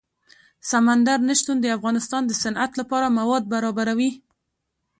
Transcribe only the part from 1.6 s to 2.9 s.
د افغانستان د صنعت